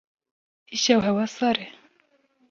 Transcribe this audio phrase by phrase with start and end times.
[0.75, 1.67] Îşev hewa sar e.